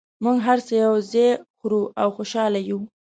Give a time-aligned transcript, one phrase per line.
[0.23, 2.79] موږ هر څه یو ځای خورو او خوشحاله یو